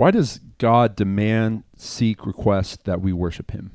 [0.00, 3.70] Why does God demand, seek, request that we worship Him?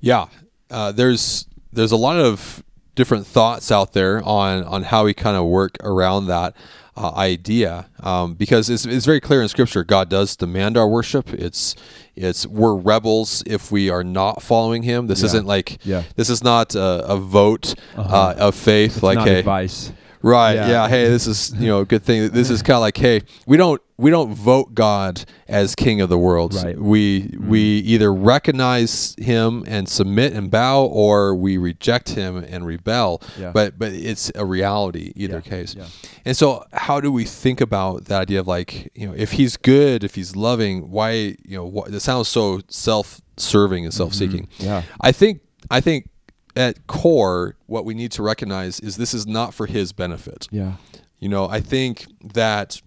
[0.00, 0.26] Yeah,
[0.70, 2.62] uh, there's there's a lot of
[2.94, 6.54] different thoughts out there on on how we kind of work around that
[6.96, 11.32] uh, idea um, because it's, it's very clear in scripture god does demand our worship
[11.34, 11.74] it's
[12.14, 15.26] it's we're rebels if we are not following him this Yeah.
[15.26, 16.04] isn't like Yeah.
[16.14, 18.16] this is not a, a vote Uh-huh.
[18.16, 19.90] uh, of faith It's like advice.
[20.24, 20.54] Right.
[20.54, 20.68] Yeah.
[20.68, 20.88] Yeah.
[20.88, 22.30] Hey, this is you know a good thing.
[22.30, 26.08] This is kind of like hey, we don't we don't vote God as King of
[26.08, 26.54] the world.
[26.54, 26.78] Right.
[26.78, 33.22] We we either recognize Him and submit and bow, or we reject Him and rebel.
[33.38, 33.52] Yeah.
[33.52, 35.50] But but it's a reality either Yeah.
[35.50, 35.74] case.
[35.76, 35.86] Yeah.
[36.24, 39.56] And so, how do we think about that idea of like you know if He's
[39.58, 41.10] good, if He's loving, why
[41.44, 44.46] you know what, it sounds so self-serving and self-seeking.
[44.46, 44.64] Mm-hmm.
[44.64, 44.82] Yeah.
[45.00, 46.08] I think I think
[46.56, 50.48] at core what we need to recognize is this is not for his benefit.
[50.50, 50.74] Yeah.
[51.18, 52.80] You know, I think that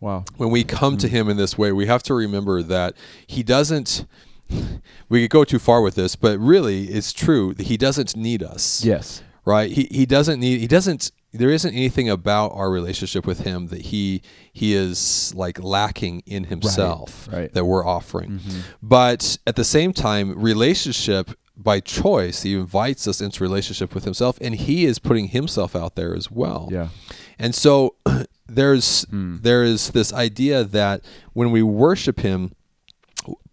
[0.00, 0.24] Wow.
[0.36, 2.94] when we come to him in this way, we have to remember that
[3.26, 4.04] he doesn't
[5.08, 8.42] we could go too far with this, but really it's true that he doesn't need
[8.42, 8.84] us.
[8.84, 9.22] Yes.
[9.44, 9.70] Right?
[9.70, 13.80] He he doesn't need he doesn't there isn't anything about our relationship with him that
[13.86, 17.44] he he is like lacking in himself right.
[17.46, 17.54] Mm-hmm.
[17.54, 18.40] that we're offering.
[18.82, 21.30] But at the same time, relationship
[21.62, 25.94] by choice, he invites us into relationship with himself and he is putting himself out
[25.94, 26.68] there as well.
[26.70, 26.88] Yeah.
[27.38, 27.96] And so
[28.46, 29.38] there's hmm.
[29.40, 31.02] there is this idea that
[31.32, 32.52] when we worship him,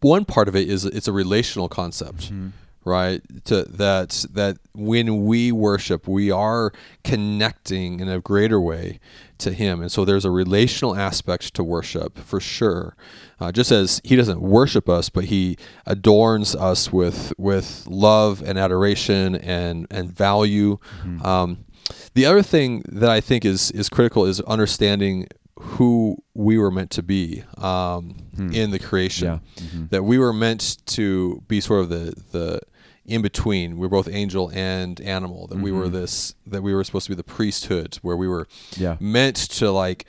[0.01, 2.31] one part of it is it's a relational concept.
[2.31, 2.49] Mm-hmm.
[2.85, 6.71] Right, to that that when we worship, we are
[7.03, 8.99] connecting in a greater way
[9.39, 12.95] to Him, and so there's a relational aspect to worship for sure.
[13.39, 18.57] Uh, just as He doesn't worship us, but He adorns us with with love and
[18.57, 20.79] adoration and and value.
[21.23, 21.65] Um,
[22.13, 25.27] the other thing that I think is is critical is understanding
[25.61, 28.15] who we were meant to be um,
[28.53, 29.27] in the creation.
[29.27, 29.39] Yeah.
[29.63, 29.85] Mm-hmm.
[29.89, 32.61] That we were meant to be sort of the the
[33.05, 33.77] in between.
[33.77, 35.47] We're both angel and animal.
[35.47, 36.35] That we were this.
[36.47, 38.97] That we were supposed to be the priesthood, where we were Yeah.
[38.99, 40.05] meant to like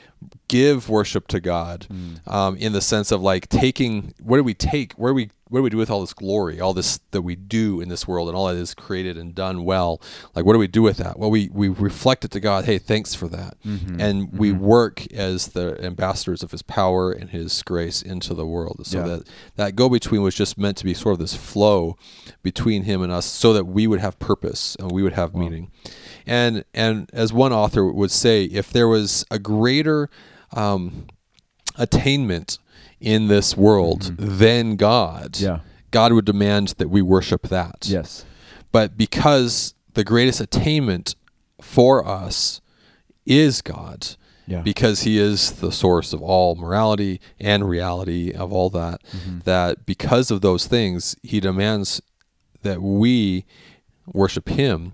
[0.48, 1.86] give worship to God,
[2.26, 4.14] um, in the sense of like taking.
[4.22, 4.92] What do we take?
[4.94, 7.36] Where do we what do we do with all this glory, all this that we
[7.36, 10.00] do in this world, and all that is created and done well?
[10.34, 11.18] Like, what do we do with that?
[11.18, 12.64] Well, we we reflect it to God.
[12.64, 13.56] Hey, thanks for that,
[13.98, 18.86] and we work as the ambassadors of His power and His grace into the world.
[18.86, 19.06] So Yeah.
[19.08, 21.96] that that go between was just meant to be sort of this flow
[22.42, 25.70] between Him and us, so that we would have purpose and we would have meaning.
[26.26, 30.08] And and as one author would say, if there was a greater
[30.52, 31.06] um,
[31.76, 32.58] attainment
[33.00, 35.44] in this world than God, Mm-hmm.
[35.44, 35.58] Yeah.
[35.90, 37.88] God would demand that we worship that.
[37.88, 38.24] Yes.
[38.70, 41.16] But because the greatest attainment
[41.60, 42.60] for us
[43.26, 44.06] is God,
[44.46, 44.60] Yeah.
[44.62, 49.38] because He is the source of all morality and reality of all that, Mm-hmm.
[49.44, 52.00] that because of those things, He demands
[52.62, 53.44] that we
[54.06, 54.92] worship Him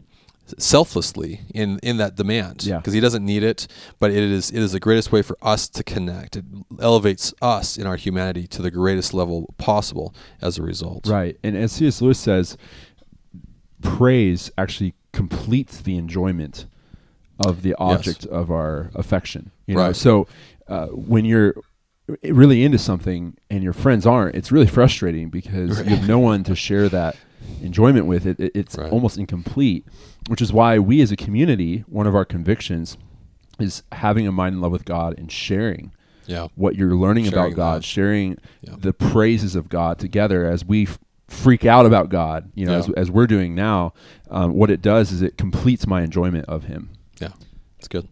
[0.59, 2.77] selflessly in in that demand Yeah.
[2.79, 3.67] because he doesn't need it
[3.99, 6.45] but it is it is the greatest way for us to connect it
[6.81, 11.37] elevates us in our humanity to the greatest level possible as a result Right.
[11.43, 12.01] And as C.S.
[12.01, 12.57] Lewis says,
[13.83, 16.67] praise actually completes the enjoyment
[17.47, 19.51] of the object of our affection.
[19.67, 19.97] You know, Right.
[19.97, 20.27] so
[20.69, 21.55] uh, when you're
[22.23, 26.45] really into something and your friends aren't, it's really frustrating because you have no one
[26.45, 27.17] to share that
[27.63, 28.27] enjoyment with.
[28.27, 28.91] It, it it's Right.
[28.93, 29.87] almost incomplete,
[30.29, 32.97] which is why we as a community, one of our convictions
[33.59, 35.93] is having a mind in love with God and sharing
[36.27, 37.85] yeah what you're learning Sharing about God, that.
[37.85, 38.75] sharing Yeah.
[38.79, 40.99] the praises of God together as we f-
[41.29, 42.79] freak out about God, you know, Yeah.
[42.79, 43.93] as, as we're doing now.
[44.31, 46.91] Um, what it does is it completes my enjoyment of Him.
[47.21, 47.29] yeah
[47.79, 48.09] it's good